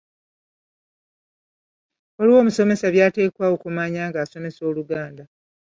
[2.17, 5.23] Waliwo omusomesa by’ateekwa okumanya ng’asomesa Oluganda.